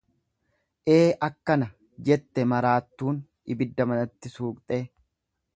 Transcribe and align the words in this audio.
Ee 0.93 1.01
akkana! 1.27 1.67
Jette 2.09 2.47
maraattuun 2.55 3.23
ibidda 3.57 3.91
manatti 3.93 4.37
suuqxee. 4.39 4.85